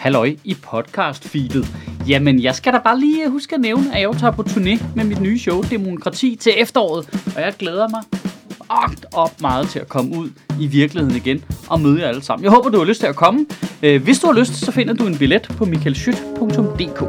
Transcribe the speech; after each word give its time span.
halløj 0.00 0.36
i 0.44 0.54
podcast-feedet. 0.54 1.66
Jamen, 2.08 2.42
jeg 2.42 2.54
skal 2.54 2.72
da 2.72 2.78
bare 2.78 3.00
lige 3.00 3.24
øh, 3.24 3.30
huske 3.30 3.54
at 3.54 3.60
nævne, 3.60 3.94
at 3.94 4.00
jeg 4.00 4.10
tager 4.20 4.30
på 4.30 4.42
turné 4.42 4.84
med 4.96 5.04
mit 5.04 5.20
nye 5.20 5.38
show, 5.38 5.62
Demokrati, 5.62 6.36
til 6.36 6.52
efteråret. 6.56 7.08
Og 7.36 7.42
jeg 7.42 7.54
glæder 7.58 7.88
mig 7.88 8.02
agt 8.70 9.06
op 9.14 9.40
meget 9.40 9.68
til 9.68 9.78
at 9.78 9.88
komme 9.88 10.18
ud 10.18 10.30
i 10.60 10.66
virkeligheden 10.66 11.16
igen 11.16 11.44
og 11.68 11.80
møde 11.80 12.00
jer 12.00 12.08
alle 12.08 12.22
sammen. 12.22 12.44
Jeg 12.44 12.52
håber, 12.52 12.70
du 12.70 12.78
har 12.78 12.84
lyst 12.84 13.00
til 13.00 13.06
at 13.06 13.16
komme. 13.16 13.46
Øh, 13.82 14.02
hvis 14.02 14.18
du 14.18 14.26
har 14.26 14.34
lyst, 14.34 14.54
så 14.54 14.72
finder 14.72 14.94
du 14.94 15.06
en 15.06 15.18
billet 15.18 15.42
på 15.42 15.64
michaelschyt.dk. 15.64 17.00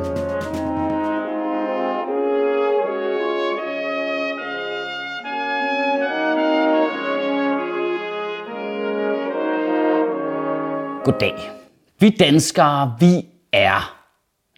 Goddag. 11.06 11.61
Vi 12.02 12.10
danskere, 12.10 12.96
vi 13.00 13.26
er 13.54 13.98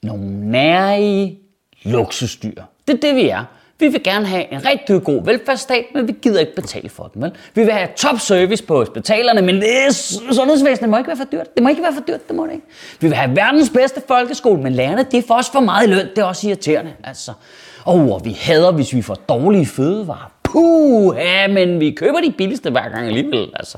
nogle 0.04 0.52
nærige 0.52 1.40
luksusdyr. 1.84 2.62
Det 2.88 2.94
er 2.94 2.98
det, 2.98 3.16
vi 3.16 3.30
er. 3.30 3.44
Vi 3.80 3.88
vil 3.88 4.04
gerne 4.04 4.26
have 4.26 4.54
en 4.54 4.66
rigtig 4.66 5.04
god 5.04 5.26
velfærdsstat, 5.26 5.86
men 5.94 6.08
vi 6.08 6.14
gider 6.22 6.40
ikke 6.40 6.56
betale 6.56 6.90
for 6.90 7.12
den. 7.14 7.22
Vel? 7.22 7.32
Vi 7.56 7.64
vil 7.64 7.74
have 7.74 7.88
top 7.98 8.20
service 8.20 8.64
på 8.64 8.78
hospitalerne, 8.78 9.42
men 9.42 9.56
det 9.56 9.96
sundhedsvæsenet 10.32 10.90
må 10.90 10.98
ikke 10.98 11.08
være 11.08 11.18
for 11.18 11.26
dyrt. 11.32 11.56
Det 11.56 11.64
må 11.64 11.70
ikke 11.70 11.82
være 11.82 11.94
for 11.94 12.02
dyrt, 12.08 12.28
det 12.28 12.36
må 12.36 12.46
det 12.46 12.54
ikke. 12.54 12.66
Vi 13.00 13.08
vil 13.08 13.16
have 13.16 13.36
verdens 13.36 13.70
bedste 13.70 14.02
folkeskole, 14.08 14.62
men 14.62 14.74
lærerne, 14.74 15.06
det 15.12 15.18
er 15.18 15.24
for 15.28 15.34
os 15.34 15.50
for 15.50 15.60
meget 15.60 15.90
løn. 15.90 16.08
Det 16.16 16.18
er 16.18 16.24
også 16.24 16.48
irriterende. 16.48 16.94
Altså. 17.04 17.32
Oh, 17.86 18.10
og 18.10 18.22
vi 18.26 18.32
hader, 18.32 18.72
hvis 18.72 18.94
vi 18.94 19.02
får 19.02 19.16
dårlige 19.16 19.66
fødevarer. 19.66 20.32
Puh, 20.44 21.16
ja, 21.18 21.48
men 21.48 21.80
vi 21.80 21.92
køber 21.92 22.20
de 22.20 22.34
billigste 22.38 22.70
hver 22.70 22.90
gang 22.90 23.08
alligevel. 23.08 23.52
Altså. 23.56 23.78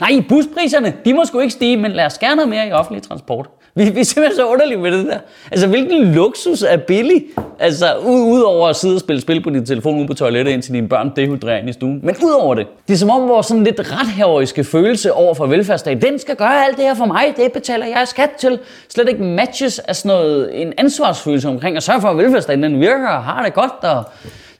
Nej, 0.00 0.24
buspriserne, 0.28 0.94
de 1.04 1.14
må 1.14 1.24
sgu 1.24 1.38
ikke 1.38 1.52
stige, 1.52 1.76
men 1.76 1.90
lad 1.90 2.06
os 2.06 2.18
gerne 2.18 2.40
have 2.40 2.50
mere 2.50 2.68
i 2.68 2.72
offentlig 2.72 3.02
transport. 3.02 3.48
Vi, 3.74 3.90
vi 3.90 4.00
er 4.00 4.04
simpelthen 4.04 4.36
så 4.36 4.46
underlige 4.46 4.78
med 4.78 4.92
det 4.92 5.06
der. 5.06 5.18
Altså, 5.50 5.66
hvilken 5.66 6.14
luksus 6.14 6.62
er 6.62 6.76
billig? 6.76 7.24
Altså, 7.58 7.86
udover 8.06 8.68
at 8.68 8.76
sidde 8.76 8.94
og 8.94 9.00
spille 9.00 9.20
spil 9.22 9.42
på 9.42 9.50
din 9.50 9.66
telefon 9.66 9.98
ude 9.98 10.06
på 10.06 10.14
toilettet, 10.14 10.52
indtil 10.52 10.74
dine 10.74 10.88
børn 10.88 11.12
dehydrerer 11.16 11.58
ind 11.58 11.68
i 11.68 11.72
stuen. 11.72 12.00
Men 12.02 12.16
udover 12.24 12.54
det, 12.54 12.66
det 12.88 12.94
er 12.94 12.98
som 12.98 13.10
om 13.10 13.28
vores 13.28 13.46
sådan 13.46 13.64
lidt 13.64 13.80
retheroiske 13.80 14.64
følelse 14.64 15.12
over 15.12 15.34
for 15.34 15.46
velfærdsstaten, 15.46 16.02
den 16.02 16.18
skal 16.18 16.36
gøre 16.36 16.64
alt 16.64 16.76
det 16.76 16.84
her 16.84 16.94
for 16.94 17.06
mig, 17.06 17.34
det 17.36 17.52
betaler 17.52 17.86
jeg 17.86 18.08
skat 18.08 18.30
til, 18.30 18.58
slet 18.88 19.08
ikke 19.08 19.22
matches 19.22 19.78
af 19.78 19.96
sådan 19.96 20.16
noget, 20.16 20.62
en 20.62 20.72
ansvarsfølelse 20.78 21.48
omkring 21.48 21.76
at 21.76 21.82
sørge 21.82 22.00
for, 22.00 22.08
at 22.08 22.16
velfærdsstaten 22.16 22.62
den 22.62 22.80
virker 22.80 23.08
og 23.08 23.24
har 23.24 23.44
det 23.44 23.54
godt. 23.54 23.84
Og 23.84 24.04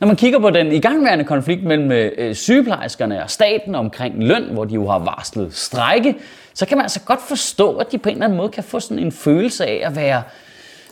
når 0.00 0.06
man 0.06 0.16
kigger 0.16 0.38
på 0.38 0.50
den 0.50 0.72
igangværende 0.72 1.24
konflikt 1.24 1.64
mellem 1.64 1.92
øh, 1.92 2.12
øh, 2.18 2.34
sygeplejerskerne 2.34 3.22
og 3.22 3.30
staten 3.30 3.74
omkring 3.74 4.24
løn, 4.24 4.44
hvor 4.52 4.64
de 4.64 4.74
jo 4.74 4.88
har 4.88 4.98
varslet 4.98 5.54
strække, 5.54 6.14
så 6.54 6.66
kan 6.66 6.76
man 6.76 6.84
altså 6.84 7.00
godt 7.00 7.20
forstå, 7.28 7.76
at 7.76 7.92
de 7.92 7.98
på 7.98 8.08
en 8.08 8.14
eller 8.14 8.24
anden 8.24 8.36
måde 8.36 8.48
kan 8.48 8.64
få 8.64 8.80
sådan 8.80 8.98
en 8.98 9.12
følelse 9.12 9.66
af 9.66 9.82
at 9.86 9.96
være 9.96 10.22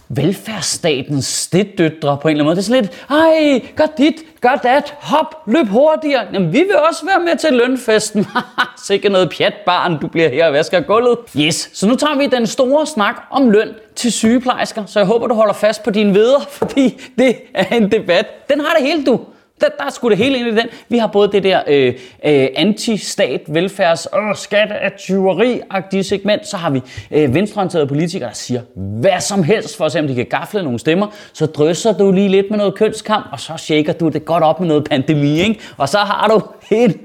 velfærdsstatens 0.08 1.26
stedøtre 1.26 2.18
på 2.22 2.28
en 2.28 2.36
eller 2.36 2.44
anden 2.44 2.44
måde. 2.44 2.56
Det 2.56 2.62
er 2.62 2.64
sådan 2.64 2.82
lidt, 2.82 3.06
ej, 3.10 3.68
gør 3.76 3.86
dit, 3.98 4.14
gør 4.40 4.60
dat, 4.62 4.94
hop, 5.00 5.34
løb 5.46 5.66
hurtigere. 5.68 6.26
Jamen, 6.32 6.52
vi 6.52 6.58
vil 6.58 6.76
også 6.88 7.06
være 7.06 7.20
med 7.20 7.36
til 7.38 7.52
lønfesten. 7.52 8.26
Sikke 8.86 9.08
noget 9.08 9.34
pjat, 9.36 9.54
barn, 9.66 10.00
du 10.00 10.08
bliver 10.08 10.28
her 10.28 10.46
og 10.46 10.52
vasker 10.52 10.80
gulvet. 10.80 11.18
Yes, 11.38 11.70
så 11.72 11.86
nu 11.86 11.94
tager 11.94 12.18
vi 12.18 12.26
den 12.26 12.46
store 12.46 12.86
snak 12.86 13.14
om 13.30 13.50
løn 13.50 13.68
til 13.96 14.12
sygeplejersker, 14.12 14.86
så 14.86 14.98
jeg 14.98 15.06
håber, 15.06 15.26
du 15.26 15.34
holder 15.34 15.54
fast 15.54 15.82
på 15.82 15.90
dine 15.90 16.14
veder, 16.14 16.40
fordi 16.50 17.02
det 17.18 17.36
er 17.54 17.76
en 17.76 17.92
debat. 17.92 18.48
Den 18.48 18.60
har 18.60 18.76
det 18.76 18.86
hele, 18.86 19.04
du. 19.04 19.20
Der, 19.60 19.66
der 19.78 19.84
er 19.84 19.90
sgu 19.90 20.08
det 20.08 20.18
hele 20.18 20.38
ind 20.38 20.48
i 20.48 20.50
den. 20.50 20.66
Vi 20.88 20.98
har 20.98 21.06
både 21.06 21.32
det 21.32 21.42
der 21.42 21.62
øh, 21.66 21.94
øh, 22.24 22.48
anti-stat, 22.56 23.40
velfærds, 23.48 24.06
øh, 24.14 24.36
skat 24.36 24.72
af 24.72 24.92
tyveri-agtige 24.92 26.02
segment. 26.02 26.46
Så 26.46 26.56
har 26.56 26.70
vi 26.70 26.80
øh, 27.10 27.34
venstreorienterede 27.34 27.86
politikere, 27.86 28.28
der 28.28 28.34
siger 28.34 28.60
hvad 28.74 29.20
som 29.20 29.42
helst, 29.42 29.76
for 29.76 29.84
at 29.84 29.92
se 29.92 29.98
om 29.98 30.06
de 30.06 30.14
kan 30.14 30.26
gafle 30.26 30.62
nogle 30.62 30.78
stemmer. 30.78 31.06
Så 31.32 31.46
drysser 31.46 31.92
du 31.92 32.12
lige 32.12 32.28
lidt 32.28 32.46
med 32.50 32.58
noget 32.58 32.74
kønskamp, 32.74 33.26
og 33.32 33.40
så 33.40 33.52
shaker 33.56 33.92
du 33.92 34.08
det 34.08 34.24
godt 34.24 34.44
op 34.44 34.60
med 34.60 34.68
noget 34.68 34.84
pandemi. 34.84 35.40
Ikke? 35.40 35.60
Og 35.76 35.88
så 35.88 35.98
har 35.98 36.28
du 36.28 36.40
en 36.70 37.00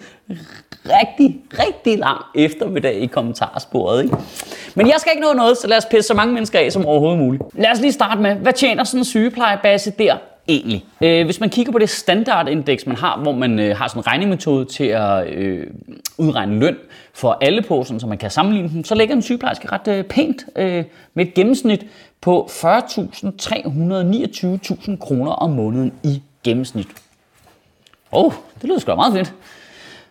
rigtig, 0.86 1.38
rigtig 1.60 2.00
lang 2.00 2.22
eftermiddag 2.36 2.96
i 2.96 3.06
kommentarsporet. 3.06 4.04
Ikke? 4.04 4.18
Men 4.76 4.88
jeg 4.88 4.96
skal 4.98 5.12
ikke 5.16 5.28
nå 5.28 5.34
noget, 5.34 5.58
så 5.58 5.68
lad 5.68 5.78
os 5.78 5.86
pisse 5.86 6.08
så 6.08 6.14
mange 6.14 6.34
mennesker 6.34 6.60
af 6.60 6.72
som 6.72 6.86
overhovedet 6.86 7.20
muligt. 7.20 7.44
Lad 7.54 7.72
os 7.72 7.80
lige 7.80 7.92
starte 7.92 8.22
med, 8.22 8.36
hvad 8.36 8.54
tjener 8.54 8.84
sådan 8.84 9.00
en 9.00 9.06
sygeplejebase 9.06 9.92
der 9.92 10.18
egentlig? 10.50 10.86
Øh, 11.02 11.26
hvis 11.26 11.40
man 11.40 11.50
kigger 11.50 11.72
på 11.72 11.80
det 11.80 11.90
standardindeks, 11.90 12.86
man 12.86 12.96
har, 12.96 13.18
hvor 13.18 13.32
man 13.32 13.60
øh, 13.60 13.78
har 13.78 13.88
sådan 13.88 14.00
en 14.00 14.08
regnemetode 14.08 14.66
til 14.66 14.84
at 14.84 15.28
øh, 15.28 15.68
udregne 16.18 16.60
løn 16.60 16.78
for 17.14 17.38
alle 17.42 17.62
på, 17.62 17.84
sådan, 17.84 18.00
så 18.00 18.08
man 18.08 18.18
kan 18.18 18.32
sammenligne 18.32 18.70
dem, 18.70 18.84
så 18.84 18.96
ligger 18.96 19.16
en 19.16 19.22
sygeplejerske 19.22 19.72
ret 19.72 19.88
øh, 19.88 20.04
pænt 20.04 20.46
øh, 20.56 20.84
med 21.14 21.28
et 21.28 21.34
gennemsnit 21.34 21.86
på 22.22 22.50
40.329.000 22.52 24.98
kroner 24.98 25.32
om 25.32 25.50
måneden 25.50 25.94
i 26.04 26.22
gennemsnit. 26.44 26.88
Åh, 28.12 28.26
oh, 28.26 28.34
det 28.62 28.70
lyder 28.70 28.80
sgu 28.80 28.92
da 28.92 28.96
meget 28.96 29.14
fedt. 29.14 29.34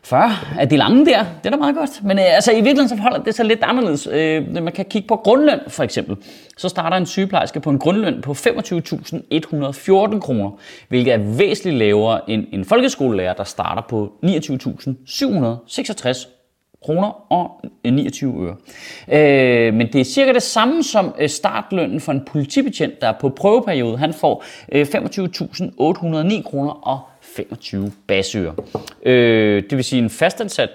40 0.09 0.31
af 0.59 0.69
de 0.69 0.77
lange 0.77 1.07
der, 1.07 1.19
det 1.19 1.47
er 1.47 1.51
da 1.51 1.57
meget 1.57 1.77
godt. 1.77 2.05
Men 2.05 2.19
øh, 2.19 2.35
altså, 2.35 2.53
i 2.53 2.55
virkeligheden 2.55 2.89
så 2.89 2.97
forholder 2.97 3.19
det 3.19 3.35
sig 3.35 3.45
lidt 3.45 3.63
anderledes. 3.63 4.09
Øh, 4.13 4.53
man 4.53 4.73
kan 4.73 4.85
kigge 4.85 5.09
på 5.09 5.17
grundløn 5.17 5.61
for 5.69 5.83
eksempel. 5.83 6.17
Så 6.57 6.69
starter 6.69 6.97
en 6.97 7.07
sygeplejerske 7.07 7.61
på 7.61 7.71
en 7.71 7.79
grundløn 7.79 8.23
på 8.23 8.33
25.114 8.33 10.21
kroner, 10.21 10.51
hvilket 10.89 11.15
er 11.15 11.19
væsentligt 11.19 11.77
lavere 11.77 12.31
end 12.31 12.47
en 12.53 12.65
folkeskolelærer, 12.65 13.35
der 13.35 13.45
starter 13.45 13.83
på 13.83 14.13
29.766 14.25 16.29
kroner 16.85 17.33
og 17.33 17.51
29 17.85 18.47
øre. 18.47 18.57
Øh, 19.09 19.75
men 19.75 19.93
det 19.93 20.01
er 20.01 20.05
cirka 20.05 20.33
det 20.33 20.43
samme 20.43 20.83
som 20.83 21.15
øh, 21.19 21.29
startlønnen 21.29 22.01
for 22.01 22.13
en 22.13 22.25
politibetjent, 22.25 23.01
der 23.01 23.09
er 23.09 23.15
på 23.21 23.29
prøveperiode, 23.29 23.99
han 23.99 24.13
får 24.13 24.45
øh, 24.73 24.83
25.809 24.83 26.43
kroner 26.43 26.89
og 26.89 27.01
25 27.37 27.93
basører. 28.07 28.53
Øh, 29.03 29.63
det 29.63 29.77
vil 29.77 29.85
sige, 29.85 30.03
en 30.03 30.11
fastansat 30.11 30.71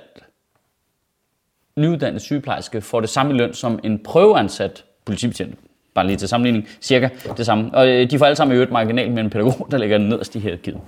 nyuddannet 1.76 2.22
sygeplejerske 2.22 2.82
får 2.82 3.00
det 3.00 3.10
samme 3.10 3.34
løn 3.34 3.54
som 3.54 3.80
en 3.84 4.00
prøveansat 4.00 4.84
politibetjent. 5.06 5.56
Bare 5.94 6.08
lige 6.08 6.18
til 6.18 6.28
sammenligning, 6.28 6.68
cirka 6.82 7.10
det 7.38 7.46
samme. 7.46 7.70
Og 7.74 7.88
øh, 7.88 8.12
de 8.12 8.18
får 8.18 8.26
alle 8.26 8.36
sammen 8.36 8.54
i 8.54 8.56
øvrigt 8.56 8.72
marginal 8.72 9.12
med 9.12 9.24
en 9.24 9.30
pædagog, 9.30 9.68
der 9.72 9.78
ligger 9.78 9.98
nederst 9.98 10.36
i 10.36 10.40
her 10.40 10.56
givet. 10.56 10.80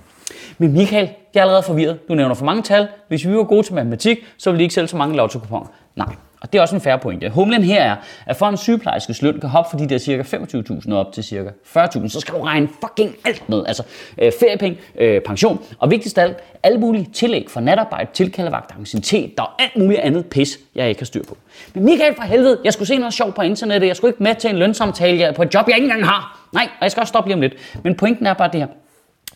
Men 0.58 0.72
Michael, 0.72 1.08
jeg 1.34 1.40
er 1.40 1.44
allerede 1.44 1.62
forvirret. 1.62 2.08
Du 2.08 2.14
nævner 2.14 2.34
for 2.34 2.44
mange 2.44 2.62
tal. 2.62 2.88
Hvis 3.08 3.26
vi 3.26 3.36
var 3.36 3.42
gode 3.42 3.62
til 3.62 3.74
matematik, 3.74 4.18
så 4.38 4.50
ville 4.50 4.58
de 4.58 4.62
ikke 4.62 4.74
sælge 4.74 4.88
så 4.88 4.96
mange 4.96 5.16
lotto 5.16 5.38
-kuponer. 5.38 5.66
Nej, 5.96 6.14
og 6.46 6.52
det 6.52 6.58
er 6.58 6.62
også 6.62 6.74
en 6.74 6.80
færre 6.80 6.98
pointe. 6.98 7.28
Humlen 7.28 7.62
her 7.62 7.82
er, 7.82 7.96
at 8.26 8.36
for 8.36 8.46
en 8.46 8.56
sygeplejerskes 8.56 9.22
løn 9.22 9.40
kan 9.40 9.48
hoppe 9.50 9.70
fra 9.70 9.78
de 9.78 9.88
der 9.88 9.98
cirka 9.98 10.22
25.000 10.22 10.92
op 10.92 11.12
til 11.12 11.24
cirka 11.24 11.50
40.000, 11.76 12.08
så 12.08 12.20
skal 12.20 12.34
du 12.34 12.42
regne 12.42 12.68
fucking 12.80 13.14
alt 13.24 13.48
med. 13.48 13.64
Altså 13.66 13.82
øh, 14.18 14.32
feriepenge, 14.40 14.78
øh, 14.98 15.20
pension, 15.20 15.64
og 15.78 15.90
vigtigst 15.90 16.18
af 16.18 16.22
alt, 16.22 16.36
alle 16.62 16.78
mulige 16.78 17.08
tillæg 17.12 17.46
for 17.48 17.60
natarbejde, 17.60 18.10
tilkaldevagt, 18.12 18.74
anciennitet, 18.78 19.40
og 19.40 19.62
alt 19.62 19.76
muligt 19.76 20.00
andet 20.00 20.26
pis, 20.26 20.58
jeg 20.74 20.88
ikke 20.88 21.00
har 21.00 21.06
styr 21.06 21.22
på. 21.28 21.36
Men 21.74 21.84
Michael 21.84 22.14
for 22.14 22.22
helvede, 22.22 22.58
jeg 22.64 22.72
skulle 22.72 22.88
se 22.88 22.98
noget 22.98 23.14
sjovt 23.14 23.34
på 23.34 23.42
internettet, 23.42 23.88
jeg 23.88 23.96
skulle 23.96 24.10
ikke 24.10 24.22
med 24.22 24.34
til 24.34 24.50
en 24.50 24.56
lønsamtale 24.56 25.32
på 25.36 25.42
et 25.42 25.54
job, 25.54 25.68
jeg 25.68 25.76
ikke 25.76 25.84
engang 25.84 26.06
har. 26.06 26.48
Nej, 26.52 26.68
og 26.78 26.82
jeg 26.82 26.90
skal 26.90 27.00
også 27.00 27.10
stoppe 27.10 27.28
lige 27.28 27.34
om 27.34 27.40
lidt. 27.40 27.54
Men 27.82 27.94
pointen 27.94 28.26
er 28.26 28.34
bare 28.34 28.50
det 28.52 28.60
her 28.60 28.66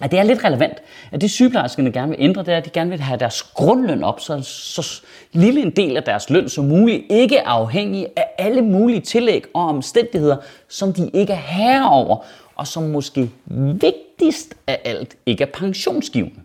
at 0.00 0.10
det 0.10 0.18
er 0.18 0.22
lidt 0.22 0.44
relevant, 0.44 0.78
at 1.12 1.20
det 1.20 1.30
sygeplejerskerne 1.30 1.92
gerne 1.92 2.08
vil 2.08 2.16
ændre, 2.20 2.42
det 2.42 2.54
er, 2.54 2.56
at 2.56 2.64
de 2.64 2.70
gerne 2.70 2.90
vil 2.90 3.00
have 3.00 3.18
deres 3.18 3.42
grundløn 3.42 4.04
op, 4.04 4.20
så, 4.20 4.40
så 4.42 5.02
lille 5.32 5.62
en 5.62 5.70
del 5.70 5.96
af 5.96 6.02
deres 6.02 6.30
løn 6.30 6.48
som 6.48 6.64
muligt 6.64 7.02
ikke 7.10 7.36
er 7.36 7.48
afhængig 7.48 8.06
af 8.16 8.26
alle 8.38 8.62
mulige 8.62 9.00
tillæg 9.00 9.44
og 9.54 9.66
omstændigheder, 9.68 10.36
som 10.68 10.92
de 10.92 11.10
ikke 11.14 11.32
er 11.32 11.36
herre 11.36 11.90
over, 11.90 12.16
og 12.56 12.66
som 12.66 12.82
måske 12.82 13.30
vigtigst 13.46 14.54
af 14.66 14.80
alt 14.84 15.16
ikke 15.26 15.44
er 15.44 15.48
pensionsgivende. 15.54 16.40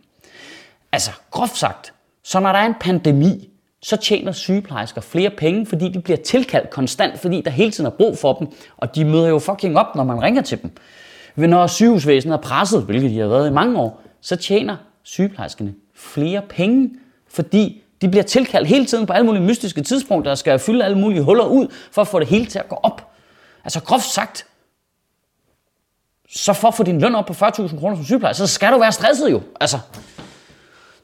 Altså 0.92 1.12
groft 1.32 1.58
sagt, 1.58 1.94
så 2.24 2.40
når 2.40 2.52
der 2.52 2.60
er 2.60 2.66
en 2.66 2.76
pandemi, 2.80 3.50
så 3.82 3.98
tjener 3.98 4.32
sygeplejersker 4.32 5.02
flere 5.02 5.30
penge, 5.30 5.66
fordi 5.66 5.90
de 5.90 6.02
bliver 6.02 6.18
tilkaldt 6.18 6.70
konstant, 6.70 7.20
fordi 7.20 7.42
der 7.42 7.52
hele 7.52 7.72
tiden 7.72 7.86
er 7.86 7.90
brug 7.90 8.18
for 8.18 8.34
dem, 8.34 8.48
og 8.78 8.96
de 8.96 9.06
møder 9.06 9.28
jo 9.28 9.40
fucking 9.40 9.78
op, 9.78 9.96
når 9.96 10.04
man 10.04 10.22
ringer 10.22 10.42
til 10.42 10.62
dem. 10.62 10.72
Når 11.36 11.68
sygehusvæsenet 11.68 12.34
er 12.34 12.42
presset, 12.42 12.84
hvilket 12.84 13.12
de 13.12 13.20
har 13.20 13.28
været 13.28 13.50
i 13.50 13.54
mange 13.54 13.80
år, 13.80 14.02
så 14.22 14.36
tjener 14.36 14.78
sygeplejerskerne 15.04 15.74
flere 15.96 16.42
penge, 16.50 16.92
fordi 17.28 17.84
de 18.02 18.10
bliver 18.10 18.24
tilkaldt 18.24 18.68
hele 18.68 18.86
tiden 18.86 19.06
på 19.06 19.14
alle 19.14 19.26
mulige 19.26 19.44
mystiske 19.44 19.82
tidspunkter, 19.82 20.32
der 20.32 20.36
skal 20.36 20.60
fylde 20.60 20.86
alle 20.86 20.98
mulige 20.98 21.22
huller 21.22 21.46
ud, 21.46 21.68
for 21.92 22.02
at 22.02 22.08
få 22.08 22.20
det 22.20 22.28
hele 22.28 22.46
til 22.46 22.60
at 22.60 22.70
gå 22.70 22.76
op. 22.84 23.12
Altså 23.64 23.84
groft 23.84 24.06
sagt, 24.06 24.46
så 26.30 26.54
for 26.54 26.68
at 26.68 26.74
få 26.74 26.84
din 26.84 27.02
løn 27.02 27.16
op 27.16 27.26
på 27.26 27.34
40.000 27.34 27.80
kroner 27.80 27.96
som 27.96 28.06
sygeplejerske, 28.06 28.40
så 28.40 28.48
skal 28.48 28.74
du 28.74 28.80
være 28.80 28.92
stresset 28.92 29.32
jo. 29.32 29.42
Altså, 29.62 29.80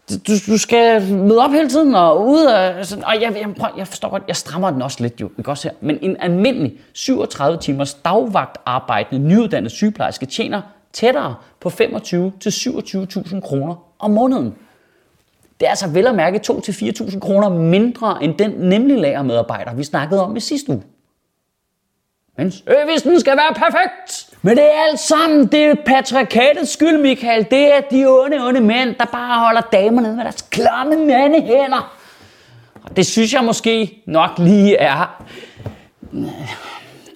du, 0.10 0.34
du 0.48 0.58
skal 0.58 1.02
møde 1.14 1.40
op 1.40 1.52
hele 1.52 1.70
tiden 1.70 1.96
og 1.96 2.28
ud 2.28 2.44
og 2.44 2.86
sådan, 2.86 3.04
og 3.04 3.14
jeg, 3.22 3.36
jeg, 3.40 3.56
prøv, 3.56 3.70
jeg 3.78 3.88
forstår 3.88 4.10
godt, 4.10 4.24
jeg 4.28 4.36
strammer 4.36 4.72
den 4.72 4.82
også 4.82 4.98
lidt 5.02 5.22
jo, 5.22 5.30
ikke 5.38 5.50
også 5.50 5.68
her. 5.68 5.76
Men 5.82 6.00
en 6.02 6.18
almindelig 6.20 6.74
37 6.94 7.58
timers 7.60 7.94
dagvagt 7.94 8.58
arbejdende 8.66 9.28
nyuddannet 9.28 9.72
sygeplejerske 9.72 10.26
tjener 10.26 10.62
tættere 10.94 11.36
på 11.60 11.70
25 11.70 12.34
til 12.40 12.50
27.000 12.50 13.40
kroner 13.40 13.76
om 14.00 14.12
måneden. 14.12 14.56
Det 15.60 15.66
er 15.66 15.70
altså 15.70 15.88
vel 15.88 16.08
at 16.08 16.16
mærke 16.16 16.42
2-4.000 16.52 17.20
kroner 17.20 17.50
mindre 17.50 18.24
end 18.24 18.38
den 18.38 18.52
nemlig 18.52 18.98
lagermedarbejder, 18.98 19.74
vi 19.74 19.84
snakkede 19.84 20.24
om 20.24 20.36
i 20.36 20.40
sidste 20.40 20.72
uge. 20.72 20.84
Men 22.38 22.52
servicen 22.52 23.20
skal 23.20 23.38
være 23.38 23.54
perfekt. 23.54 24.31
Men 24.42 24.58
det 24.58 24.64
er 24.64 24.84
alt 24.90 25.00
sammen, 25.00 25.48
det 25.48 25.66
er 25.66 25.76
patriarkatets 25.86 26.72
skyld, 26.72 26.98
Michael. 26.98 27.48
Det 27.52 27.76
er 27.76 27.82
de 27.82 28.06
onde, 28.06 28.48
onde 28.48 28.62
mænd, 28.62 28.96
der 28.96 29.06
bare 29.06 29.40
holder 29.40 29.62
damerne 29.62 30.16
med 30.16 30.24
deres 30.24 30.42
klamme 30.42 30.96
mandehænder. 30.96 31.98
Og 32.84 32.96
det 32.96 33.06
synes 33.06 33.34
jeg 33.34 33.44
måske 33.44 34.04
nok 34.06 34.30
lige 34.38 34.78
er... 34.78 35.24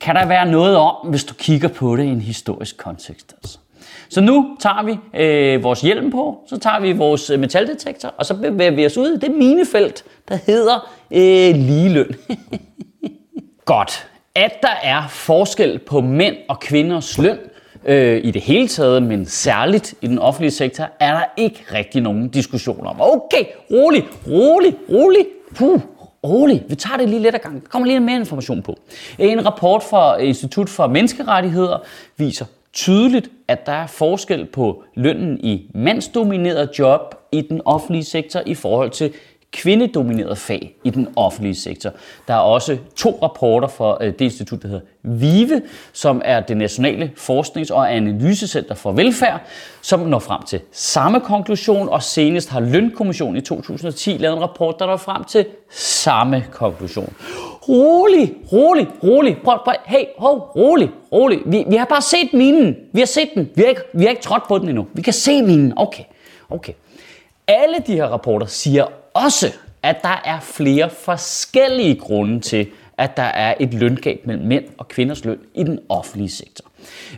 Kan 0.02 0.16
der 0.16 0.26
være 0.26 0.46
noget 0.46 0.78
om, 0.78 1.08
hvis 1.10 1.24
du 1.24 1.34
kigger 1.34 1.68
på 1.68 1.96
det 1.96 2.04
i 2.04 2.08
en 2.08 2.22
historisk 2.22 2.78
kontekst. 2.78 3.34
Altså. 3.38 3.58
Så 4.10 4.22
nu 4.22 4.58
tager 4.60 4.84
vi 4.84 5.20
øh, 5.20 5.64
vores 5.64 5.82
hjelm 5.82 6.12
på, 6.12 6.44
så 6.48 6.58
tager 6.60 6.80
vi 6.80 6.92
vores 6.92 7.30
øh, 7.30 7.40
metaldetektor, 7.40 8.14
og 8.18 8.26
så 8.26 8.34
bevæger 8.34 8.72
vi 8.72 8.86
os 8.86 8.98
ud 8.98 9.12
i 9.12 9.20
det 9.20 9.32
minefelt, 9.32 10.04
der 10.28 10.36
hedder 10.36 10.90
øh, 11.12 11.56
ligeløn. 11.56 12.16
Godt. 13.66 14.08
At 14.36 14.52
der 14.62 14.76
er 14.84 15.08
forskel 15.08 15.80
på 15.80 16.02
mænd 16.02 16.36
og 16.50 16.60
kvinders 16.60 17.18
løn, 17.18 17.38
øh, 17.86 18.22
i 18.24 18.32
det 18.32 18.42
hele 18.42 18.68
taget, 18.68 19.04
men 19.04 19.26
særligt 19.26 19.94
i 20.02 20.08
den 20.08 20.20
offentlige 20.20 20.52
sektor, 20.52 20.90
er 21.00 21.14
der 21.14 21.24
ikke 21.38 21.66
rigtig 21.74 22.02
nogen 22.02 22.30
diskussion 22.30 22.88
om. 22.88 22.96
Okay, 23.00 23.46
rolig, 23.72 24.04
rolig, 24.28 24.76
rolig. 24.90 25.26
Puh, 25.56 25.82
rolig. 26.24 26.64
Vi 26.68 26.76
tager 26.76 26.98
det 26.98 27.10
lige 27.10 27.22
lidt 27.22 27.36
ad 27.36 27.40
gang. 27.40 27.62
Der 27.64 27.70
kommer 27.70 27.88
lige 27.88 28.00
mere 28.00 28.16
information 28.16 28.62
på. 28.62 28.80
En 29.20 29.46
rapport 29.46 29.84
fra 29.84 30.18
Institut 30.18 30.70
for 30.70 30.88
Menneskerettigheder 30.88 31.78
viser 32.18 32.46
tydeligt, 32.74 33.30
at 33.48 33.66
der 33.66 33.72
er 33.72 33.88
forskel 33.88 34.46
på 34.46 34.84
lønnen 34.96 35.40
i 35.40 35.72
mandsdominerede 35.74 36.70
job 36.80 37.16
i 37.32 37.42
den 37.42 37.62
offentlige 37.66 38.04
sektor 38.04 38.42
i 38.46 38.56
forhold 38.56 38.90
til 38.90 39.14
kvindedominerede 39.56 40.36
fag 40.36 40.76
i 40.84 40.90
den 40.90 41.08
offentlige 41.16 41.56
sektor. 41.56 41.92
Der 42.28 42.34
er 42.34 42.38
også 42.38 42.78
to 42.96 43.20
rapporter 43.24 43.68
fra 43.68 43.98
øh, 44.02 44.14
det 44.14 44.22
institut, 44.22 44.62
der 44.62 44.68
hedder 44.68 44.84
VIVE, 45.04 45.62
som 45.94 46.22
er 46.26 46.40
det 46.40 46.58
nationale 46.58 47.12
forsknings- 47.16 47.74
og 47.74 47.96
analysecenter 47.96 48.76
for 48.76 48.92
velfærd, 48.92 49.42
som 49.82 50.00
når 50.00 50.20
frem 50.20 50.44
til 50.44 50.60
samme 50.72 51.20
konklusion, 51.20 51.90
og 51.90 52.04
senest 52.04 52.50
har 52.50 52.60
Lønkommissionen 52.60 53.38
i 53.38 53.42
2010 53.42 54.18
lavet 54.18 54.36
en 54.38 54.44
rapport, 54.44 54.80
der 54.80 54.86
når 54.86 54.98
frem 54.98 55.24
til 55.24 55.46
samme 55.70 56.46
konklusion. 56.52 57.14
Rolig, 57.70 58.34
rolig, 58.54 58.88
rolig. 59.04 59.38
Prøv, 59.44 59.60
prøv, 59.66 59.74
hey, 59.86 60.04
hov, 60.18 60.38
rolig, 60.56 60.90
rolig. 61.12 61.40
Vi, 61.46 61.64
vi 61.68 61.76
har 61.76 61.86
bare 61.86 62.02
set 62.02 62.34
minen. 62.34 62.76
Vi 62.94 63.00
har 63.00 63.06
set 63.06 63.30
den. 63.36 63.50
Vi 63.56 63.62
har, 63.62 63.70
ikke, 63.70 63.82
vi 63.94 64.04
har 64.04 64.10
ikke 64.10 64.22
trådt 64.22 64.44
på 64.48 64.58
den 64.58 64.70
endnu. 64.70 64.88
Vi 64.94 65.02
kan 65.02 65.14
se 65.14 65.42
minen. 65.42 65.74
Okay, 65.78 66.04
okay. 66.50 66.74
Alle 67.48 67.78
de 67.88 67.94
her 67.94 68.06
rapporter 68.06 68.46
siger 68.46 68.86
også, 69.16 69.54
at 69.84 69.98
der 70.02 70.22
er 70.26 70.40
flere 70.40 70.90
forskellige 70.90 71.96
grunde 71.96 72.40
til, 72.40 72.68
at 72.98 73.18
der 73.18 73.24
er 73.24 73.54
et 73.60 73.74
løngab 73.74 74.22
mellem 74.26 74.46
mænd 74.46 74.66
og 74.78 74.88
kvinders 74.88 75.26
løn 75.26 75.40
i 75.54 75.64
den 75.64 75.80
offentlige 75.90 76.30
sektor. 76.30 76.66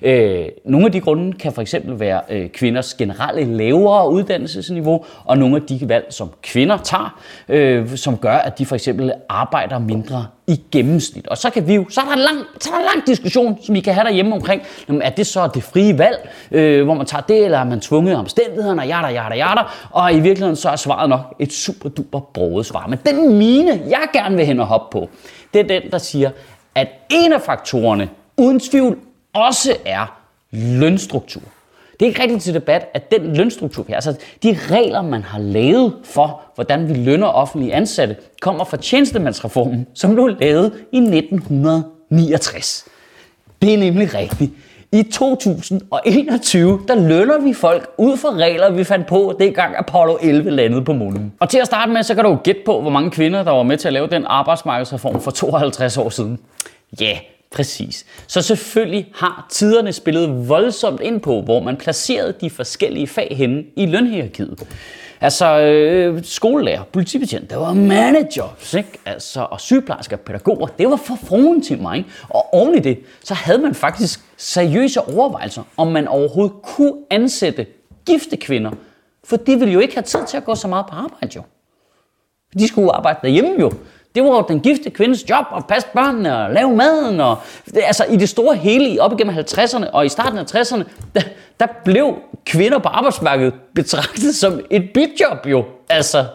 Øh, 0.02 0.46
nogle 0.66 0.86
af 0.86 0.92
de 0.92 1.00
grunde 1.00 1.34
kan 1.34 1.54
for 1.54 1.62
eksempel 1.62 2.00
være 2.00 2.22
øh, 2.30 2.50
kvinders 2.50 2.94
generelle 2.94 3.58
lavere 3.58 4.12
uddannelsesniveau, 4.12 5.06
og 5.26 5.38
nogle 5.38 5.56
af 5.56 5.62
de 5.62 5.90
valg, 5.90 6.06
som 6.10 6.30
kvinder 6.44 6.78
tager, 6.78 7.20
øh, 7.50 7.96
som 7.96 8.18
gør, 8.18 8.36
at 8.36 8.60
de 8.60 8.66
for 8.66 8.76
eksempel 8.76 9.14
arbejder 9.30 9.80
mindre 9.80 10.28
i 10.48 10.62
gennemsnit. 10.72 11.28
Og 11.28 11.38
så 11.38 11.50
kan 11.50 11.68
vi 11.68 11.76
jo, 11.76 11.86
så 11.90 12.02
er 12.02 12.06
der 12.06 12.14
en 12.14 12.20
lang, 12.20 12.38
så 12.60 12.70
er 12.70 12.74
der 12.74 12.80
en 12.80 12.90
lang 12.96 13.08
diskussion, 13.08 13.58
som 13.64 13.76
I 13.76 13.80
kan 13.80 13.94
have 13.94 14.04
derhjemme 14.04 14.36
omkring, 14.36 14.62
jamen, 14.88 15.02
er 15.02 15.10
det 15.10 15.28
så 15.28 15.50
det 15.54 15.64
frie 15.64 15.98
valg, 15.98 16.30
øh, 16.52 16.86
hvor 16.86 16.94
man 16.94 17.06
tager 17.06 17.22
det, 17.22 17.46
eller 17.46 17.58
er 17.58 17.64
man 17.64 17.80
tvunget 17.80 18.14
af 18.14 18.20
omstændighederne, 18.20 18.82
og 18.82 18.88
jada, 18.88 19.08
jada, 19.08 19.36
jada, 19.36 19.62
og 19.92 20.14
i 20.14 20.20
virkeligheden 20.20 20.56
så 20.56 20.70
er 20.70 20.76
svaret 20.76 21.10
nok 21.10 21.36
et 21.40 21.54
super 21.54 21.90
duper 21.90 22.20
broget 22.20 22.66
svar. 22.66 22.88
Men 22.88 23.00
den 23.06 23.38
mine, 23.38 23.82
jeg 23.90 24.08
gerne 24.14 24.36
vil 24.36 24.46
hen 24.46 24.60
og 24.60 24.66
hoppe 24.66 25.00
på, 25.00 25.10
det 25.54 25.60
er 25.60 25.80
den, 25.80 25.92
der 25.92 25.98
siger, 25.98 26.32
at 26.76 26.88
en 27.10 27.34
af 27.34 27.42
faktorerne, 27.42 28.10
uden 28.38 28.60
tvivl 28.60 28.98
også 29.46 29.78
er 29.86 30.20
lønstruktur. 30.52 31.42
Det 32.00 32.06
er 32.06 32.10
ikke 32.10 32.22
rigtigt 32.22 32.44
til 32.44 32.54
debat, 32.54 32.88
at 32.94 33.12
den 33.12 33.36
lønstruktur, 33.36 33.86
altså 33.90 34.16
de 34.44 34.58
regler, 34.70 35.02
man 35.02 35.24
har 35.24 35.40
lavet 35.40 35.94
for, 36.04 36.42
hvordan 36.56 36.90
vi 36.90 36.94
lønner 36.94 37.28
offentlige 37.28 37.74
ansatte, 37.74 38.16
kommer 38.42 38.64
fra 38.64 38.78
tjenestemandsreformen, 38.78 39.88
som 39.94 40.14
blev 40.14 40.28
lavet 40.40 40.74
i 40.92 40.98
1969. 40.98 42.86
Det 43.62 43.74
er 43.74 43.78
nemlig 43.78 44.14
rigtigt. 44.14 44.52
I 44.92 45.04
2021, 45.04 46.80
der 46.88 46.96
lønner 46.96 47.40
vi 47.40 47.54
folk 47.54 47.90
ud 47.98 48.18
fra 48.18 48.30
regler, 48.30 48.72
vi 48.72 48.84
fandt 48.84 49.08
på, 49.08 49.36
dengang 49.40 49.76
Apollo 49.78 50.18
11 50.22 50.50
landede 50.50 50.84
på 50.84 50.94
månen. 50.94 51.34
Og 51.40 51.50
til 51.50 51.58
at 51.58 51.66
starte 51.66 51.92
med, 51.92 52.04
så 52.04 52.16
kan 52.16 52.24
du 52.24 52.30
jo 52.30 52.38
gætte 52.44 52.62
på, 52.66 52.82
hvor 52.82 52.90
mange 52.90 53.12
kvinder, 53.12 53.44
der 53.44 53.52
var 53.52 53.64
med 53.64 53.78
til 53.78 53.88
at 53.88 53.94
lave 53.94 54.08
den 54.08 54.26
arbejdsmarkedsreform 54.28 55.22
for 55.22 55.32
52 55.32 55.98
år 55.98 56.10
siden. 56.10 56.40
Ja, 57.02 57.06
yeah, 57.06 57.18
Præcis. 57.58 58.06
Så 58.28 58.42
selvfølgelig 58.42 59.12
har 59.16 59.48
tiderne 59.50 59.94
spillet 59.94 60.50
voldsomt 60.50 61.02
ind 61.02 61.22
på, 61.22 61.42
hvor 61.42 61.60
man 61.60 61.78
placerede 61.78 62.34
de 62.42 62.50
forskellige 62.50 63.08
fag 63.08 63.28
henne 63.38 63.64
i 63.76 63.86
lønhierarkiet. 63.86 64.68
Altså 65.22 65.60
øh, 65.60 66.24
skolelærer, 66.24 66.84
politibetjent, 66.94 67.50
det 67.50 67.58
var 67.58 67.74
managers, 67.74 68.74
ikke? 68.74 68.90
Altså, 69.06 69.48
og 69.52 69.62
sygeplejersker, 69.62 70.18
pædagoger, 70.18 70.68
det 70.68 70.90
var 70.90 70.96
for 70.96 71.16
fruen 71.24 71.62
til 71.62 71.82
mig. 71.82 71.98
Ikke? 71.98 72.10
Og 72.30 72.54
oven 72.54 72.78
i 72.78 72.80
det, 72.80 73.00
så 73.24 73.34
havde 73.34 73.60
man 73.60 73.76
faktisk 73.76 74.20
seriøse 74.38 75.02
overvejelser, 75.02 75.64
om 75.78 75.88
man 75.88 76.08
overhovedet 76.08 76.56
kunne 76.64 76.94
ansætte 77.10 77.66
gifte 78.06 78.38
kvinder. 78.38 78.72
For 79.24 79.38
de 79.38 79.60
ville 79.60 79.74
jo 79.74 79.80
ikke 79.80 79.94
have 79.94 80.04
tid 80.04 80.20
til 80.28 80.38
at 80.38 80.46
gå 80.46 80.56
så 80.56 80.68
meget 80.68 80.86
på 80.90 80.96
arbejde 80.96 81.36
jo. 81.36 81.42
De 82.60 82.68
skulle 82.68 82.92
arbejde 82.92 83.20
derhjemme 83.22 83.56
jo. 83.60 83.72
Det 84.16 84.24
var 84.24 84.30
jo 84.30 84.46
den 84.48 84.60
gifte 84.60 84.90
kvindes 84.90 85.30
job 85.30 85.46
at 85.58 85.68
passe 85.68 85.88
børnene 85.94 86.38
og 86.38 86.54
lave 86.54 86.76
maden. 86.76 87.20
Og, 87.20 87.38
altså 87.76 88.06
i 88.10 88.16
det 88.16 88.30
store 88.30 88.56
hele 88.56 89.02
op 89.02 89.14
igennem 89.14 89.36
50'erne 89.36 89.90
og 89.92 90.06
i 90.06 90.10
starten 90.10 90.38
af 90.38 90.44
60'erne, 90.44 90.84
der, 91.16 91.22
der 91.60 91.68
blev 91.86 92.16
kvinder 92.46 92.80
på 92.80 92.88
arbejdsmarkedet 92.88 93.54
betragtet 93.76 94.36
som 94.36 94.60
et 94.70 94.90
bidjob 94.94 95.46
jo. 95.46 95.66
Altså, 95.90 96.26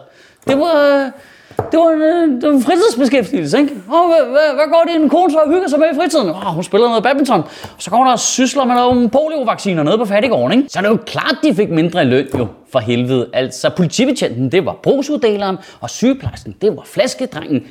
det 0.47 0.59
var, 0.59 1.11
det 1.57 1.79
var, 1.79 1.89
en, 1.89 2.01
øh, 2.01 2.41
det 2.41 2.49
var 2.49 2.55
en 2.55 2.61
fritidsbeskæftigelse, 2.61 3.59
ikke? 3.59 3.73
Og 3.87 4.07
hvad, 4.07 4.31
hvad, 4.31 4.55
hvad 4.55 4.67
går 4.73 4.83
det 4.87 5.01
en 5.01 5.09
kone 5.09 5.31
så 5.31 5.37
og 5.37 5.49
hygger 5.49 5.67
sig 5.67 5.79
med 5.79 5.87
i 5.93 5.95
fritiden? 5.95 6.29
Oh, 6.29 6.35
hun 6.35 6.63
spiller 6.63 6.87
noget 6.87 7.03
badminton. 7.03 7.41
Og 7.75 7.81
så 7.81 7.89
går 7.89 7.97
hun 7.97 8.07
og 8.07 8.19
sysler 8.19 8.65
med 8.65 8.75
nogle 8.75 9.09
poliovacciner 9.09 9.83
nede 9.83 9.97
på 9.97 10.05
fattigården, 10.05 10.57
ikke? 10.57 10.69
Så 10.69 10.79
det 10.79 10.85
er 10.85 10.91
jo 10.91 10.99
klart, 11.05 11.35
de 11.43 11.55
fik 11.55 11.69
mindre 11.69 12.01
i 12.01 12.05
løn, 12.05 12.27
jo, 12.39 12.47
for 12.71 12.79
helvede. 12.79 13.29
Altså, 13.33 13.69
politibetjenten, 13.69 14.51
det 14.51 14.65
var 14.65 14.75
brugsuddeleren, 14.83 15.57
og 15.81 15.89
sygeplejersken, 15.89 16.55
det 16.61 16.75
var 16.75 16.83
flaskedrengen. 16.85 17.63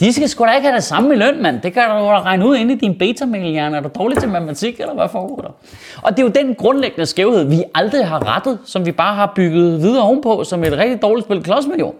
De 0.00 0.12
skal 0.12 0.28
sgu 0.28 0.44
da 0.44 0.52
ikke 0.52 0.68
have 0.68 0.76
det 0.76 0.84
samme 0.84 1.14
i 1.14 1.18
løn, 1.18 1.42
mand. 1.42 1.60
Det 1.60 1.72
kan 1.72 1.82
du 1.82 1.96
da 1.96 2.20
regne 2.20 2.48
ud 2.48 2.56
inde 2.56 2.74
i 2.74 2.76
din 2.76 2.98
beta 2.98 3.24
Er 3.24 3.80
du 3.80 3.88
dårlig 3.98 4.18
til 4.18 4.28
matematik, 4.28 4.80
eller 4.80 4.94
hvad 4.94 5.08
foregår 5.08 5.36
der? 5.36 5.48
Og 6.02 6.16
det 6.16 6.18
er 6.18 6.22
jo 6.22 6.32
den 6.44 6.54
grundlæggende 6.54 7.06
skævhed, 7.06 7.44
vi 7.44 7.62
aldrig 7.74 8.06
har 8.06 8.36
rettet, 8.36 8.58
som 8.64 8.86
vi 8.86 8.92
bare 8.92 9.14
har 9.14 9.32
bygget 9.36 9.82
videre 9.82 10.02
ovenpå, 10.02 10.44
som 10.44 10.64
et 10.64 10.72
rigtig 10.72 11.02
dårligt 11.02 11.26
spil 11.26 11.42
klods 11.42 11.66
med 11.66 11.76
jo. 11.76 11.94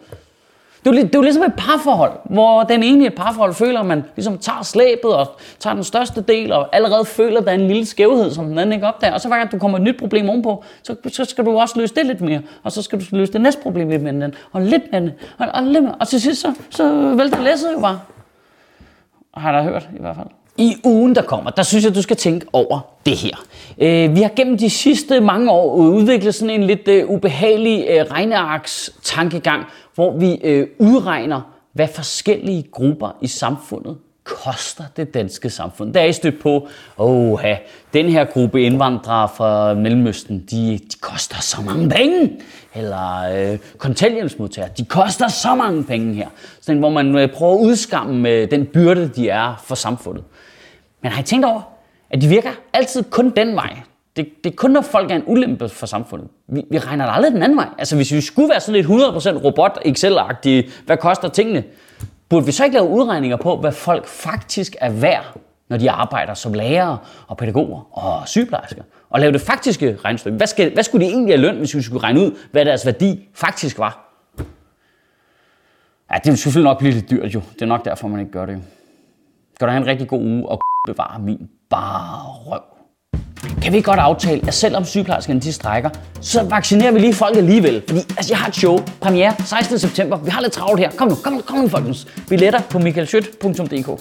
Det 0.84 0.90
er, 0.90 0.94
jo, 0.94 1.02
det 1.02 1.14
er 1.14 1.18
jo 1.18 1.22
ligesom 1.22 1.42
et 1.42 1.52
parforhold, 1.56 2.12
hvor 2.24 2.62
den 2.62 2.82
ene 2.82 3.04
i 3.04 3.06
et 3.06 3.14
parforhold 3.14 3.54
føler, 3.54 3.80
at 3.80 3.86
man 3.86 4.04
ligesom 4.16 4.38
tager 4.38 4.62
slæbet 4.62 5.14
og 5.14 5.26
tager 5.58 5.74
den 5.74 5.84
største 5.84 6.20
del, 6.20 6.52
og 6.52 6.76
allerede 6.76 7.04
føler, 7.04 7.40
at 7.40 7.44
der 7.44 7.50
er 7.50 7.54
en 7.54 7.66
lille 7.66 7.86
skævhed, 7.86 8.30
som 8.30 8.46
den 8.46 8.58
anden 8.58 8.72
ikke 8.72 8.86
opdager. 8.86 9.12
Og 9.12 9.20
så 9.20 9.28
hver 9.28 9.36
gang 9.36 9.52
du 9.52 9.58
kommer 9.58 9.78
et 9.78 9.84
nyt 9.84 9.98
problem 9.98 10.28
ovenpå, 10.28 10.64
så, 10.82 10.96
så 11.08 11.24
skal 11.24 11.44
du 11.44 11.58
også 11.58 11.78
løse 11.78 11.94
det 11.94 12.06
lidt 12.06 12.20
mere. 12.20 12.42
Og 12.62 12.72
så 12.72 12.82
skal 12.82 13.00
du 13.00 13.04
løse 13.10 13.32
det 13.32 13.40
næste 13.40 13.62
problem 13.62 13.88
lidt 13.88 14.02
mere, 14.02 14.30
og 14.52 14.62
lidt 14.62 14.92
mere, 14.92 15.10
og, 15.38 15.46
og, 15.54 15.62
lidt 15.62 15.84
mere. 15.84 15.94
og 16.00 16.08
til 16.08 16.20
sidst 16.20 16.40
så, 16.40 16.54
så 16.70 17.14
vælter 17.14 17.42
læsset 17.42 17.72
jo 17.72 17.80
bare. 17.80 18.00
Har 19.34 19.52
jeg 19.52 19.62
da 19.62 19.68
hørt 19.68 19.88
i 19.96 20.00
hvert 20.00 20.16
fald. 20.16 20.43
I 20.58 20.76
ugen, 20.84 21.14
der 21.14 21.22
kommer, 21.22 21.50
der 21.50 21.62
synes 21.62 21.84
jeg, 21.84 21.94
du 21.94 22.02
skal 22.02 22.16
tænke 22.16 22.46
over 22.52 22.80
det 23.06 23.16
her. 23.16 23.44
Øh, 23.78 24.16
vi 24.16 24.22
har 24.22 24.30
gennem 24.36 24.58
de 24.58 24.70
sidste 24.70 25.20
mange 25.20 25.50
år 25.50 25.74
udviklet 25.74 26.34
sådan 26.34 26.60
en 26.60 26.64
lidt 26.64 26.88
øh, 26.88 27.10
ubehagelig 27.10 27.86
øh, 27.88 28.04
regnearks 28.10 28.90
tankegang, 29.02 29.64
hvor 29.94 30.18
vi 30.18 30.34
øh, 30.44 30.66
udregner, 30.78 31.40
hvad 31.72 31.88
forskellige 31.88 32.62
grupper 32.72 33.16
i 33.20 33.26
samfundet 33.26 33.96
koster 34.24 34.84
det 34.96 35.14
danske 35.14 35.50
samfund. 35.50 35.94
Der 35.94 36.00
er 36.00 36.04
I 36.04 36.12
stødt 36.12 36.42
på, 36.42 36.68
åh, 36.98 37.40
den 37.92 38.08
her 38.08 38.24
gruppe 38.24 38.62
indvandrere 38.62 39.28
fra 39.36 39.74
Mellemøsten, 39.74 40.44
de, 40.50 40.78
de 40.78 40.98
koster 41.00 41.40
så 41.40 41.62
mange 41.62 41.88
penge. 41.88 42.32
Eller 42.74 43.22
øh, 43.52 43.58
kontanthjælpsmodtagere, 43.78 44.70
de 44.78 44.84
koster 44.84 45.28
så 45.28 45.54
mange 45.54 45.84
penge 45.84 46.14
her. 46.14 46.28
Sådan, 46.60 46.78
hvor 46.78 46.90
man 46.90 47.18
øh, 47.18 47.32
prøver 47.32 47.54
at 47.54 47.60
udskamme 47.60 48.28
øh, 48.28 48.50
den 48.50 48.66
byrde, 48.66 49.10
de 49.16 49.28
er 49.28 49.62
for 49.64 49.74
samfundet. 49.74 50.24
Men 51.04 51.12
har 51.12 51.20
I 51.20 51.24
tænkt 51.24 51.46
over, 51.46 51.62
at 52.10 52.22
de 52.22 52.28
virker 52.28 52.50
altid 52.72 53.02
kun 53.10 53.30
den 53.30 53.56
vej? 53.56 53.76
Det, 54.16 54.28
det 54.44 54.52
er 54.52 54.56
kun, 54.56 54.70
når 54.70 54.80
folk 54.80 55.10
er 55.10 55.16
en 55.16 55.22
ulempe 55.26 55.68
for 55.68 55.86
samfundet. 55.86 56.28
Vi, 56.48 56.64
vi 56.70 56.78
regner 56.78 57.06
aldrig 57.06 57.32
den 57.32 57.42
anden 57.42 57.58
vej. 57.58 57.68
Altså, 57.78 57.96
hvis 57.96 58.12
vi 58.12 58.20
skulle 58.20 58.48
være 58.48 58.60
sådan 58.60 58.74
lidt 58.74 58.86
100% 58.86 59.44
robot 59.44 59.78
excel 59.84 60.18
agtige 60.18 60.70
hvad 60.86 60.96
koster 60.96 61.28
tingene? 61.28 61.64
Burde 62.28 62.46
vi 62.46 62.52
så 62.52 62.64
ikke 62.64 62.74
lave 62.74 62.88
udregninger 62.88 63.36
på, 63.36 63.56
hvad 63.56 63.72
folk 63.72 64.06
faktisk 64.06 64.76
er 64.80 64.90
værd, 64.90 65.36
når 65.68 65.76
de 65.76 65.90
arbejder 65.90 66.34
som 66.34 66.54
lærere 66.54 66.98
og 67.26 67.36
pædagoger 67.36 67.98
og 67.98 68.28
sygeplejersker? 68.28 68.82
Og 69.10 69.20
lave 69.20 69.32
det 69.32 69.40
faktiske 69.40 69.98
regnestykke. 70.04 70.36
Hvad, 70.36 70.46
skal, 70.46 70.72
hvad 70.72 70.82
skulle 70.82 71.06
de 71.06 71.10
egentlig 71.10 71.32
have 71.34 71.42
løn, 71.42 71.56
hvis 71.56 71.76
vi 71.76 71.82
skulle 71.82 72.02
regne 72.02 72.20
ud, 72.20 72.36
hvad 72.52 72.64
deres 72.64 72.86
værdi 72.86 73.28
faktisk 73.34 73.78
var? 73.78 74.20
Ja, 76.10 76.14
det 76.14 76.26
vil 76.26 76.38
selvfølgelig 76.38 76.70
nok 76.70 76.78
blive 76.78 76.92
lidt 76.92 77.10
dyrt 77.10 77.34
jo. 77.34 77.42
Det 77.54 77.62
er 77.62 77.66
nok 77.66 77.84
derfor, 77.84 78.08
man 78.08 78.20
ikke 78.20 78.32
gør 78.32 78.46
det. 78.46 78.62
Gør 79.60 79.66
dig 79.66 79.76
en 79.76 79.86
rigtig 79.86 80.08
god 80.08 80.20
uge, 80.22 80.48
og 80.48 80.60
bevare 80.86 81.22
min 81.22 81.48
bare 81.70 82.22
røv. 82.46 82.60
Kan 83.62 83.72
vi 83.72 83.80
godt 83.80 84.00
aftale, 84.00 84.46
at 84.46 84.54
selvom 84.54 84.84
sygeplejerskerne 84.84 85.40
de 85.40 85.52
strækker, 85.52 85.90
så 86.20 86.44
vaccinerer 86.44 86.92
vi 86.92 86.98
lige 86.98 87.14
folk 87.14 87.36
alligevel. 87.36 87.82
Fordi 87.88 88.00
altså, 88.00 88.32
jeg 88.32 88.38
har 88.38 88.48
et 88.48 88.56
show, 88.56 88.78
premiere 89.00 89.34
16. 89.44 89.78
september. 89.78 90.16
Vi 90.16 90.30
har 90.30 90.40
lidt 90.40 90.52
travlt 90.52 90.80
her. 90.80 90.90
Kom 90.90 91.08
nu, 91.08 91.14
kom 91.14 91.32
nu, 91.32 91.40
kom 91.40 91.58
nu 91.58 91.68
folkens. 91.68 92.06
Billetter 92.28 92.60
på 92.70 92.78
michaelschødt.dk 92.78 94.00